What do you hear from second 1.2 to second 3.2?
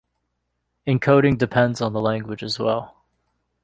depends on the language as well.